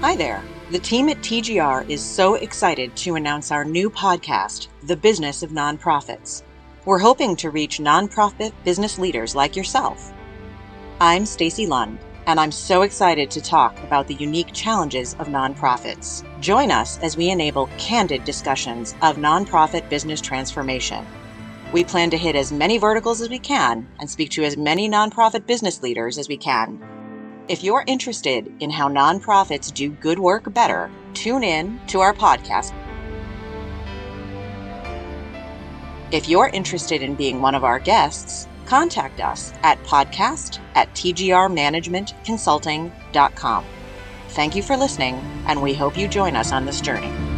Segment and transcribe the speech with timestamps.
[0.00, 0.42] Hi there.
[0.70, 5.50] The team at TGR is so excited to announce our new podcast, The Business of
[5.50, 6.42] Nonprofits.
[6.86, 10.10] We're hoping to reach nonprofit business leaders like yourself.
[11.02, 16.24] I'm Stacey Lund, and I'm so excited to talk about the unique challenges of nonprofits.
[16.40, 21.06] Join us as we enable candid discussions of nonprofit business transformation.
[21.74, 24.88] We plan to hit as many verticals as we can and speak to as many
[24.88, 26.99] nonprofit business leaders as we can.
[27.50, 32.72] If you're interested in how nonprofits do good work better, tune in to our podcast.
[36.12, 43.64] If you're interested in being one of our guests, contact us at podcast at tgrmanagementconsulting.com.
[44.28, 45.16] Thank you for listening,
[45.48, 47.29] and we hope you join us on this journey.